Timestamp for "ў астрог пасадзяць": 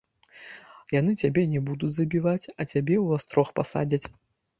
3.03-4.03